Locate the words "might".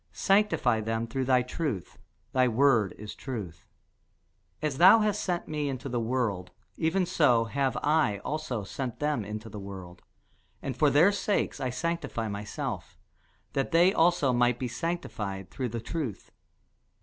14.33-14.57